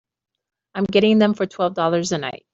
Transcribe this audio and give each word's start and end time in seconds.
I'm 0.73 0.85
getting 0.85 1.19
them 1.19 1.35
for 1.35 1.45
twelve 1.45 1.75
dollars 1.75 2.11
a 2.11 2.17
night. 2.17 2.43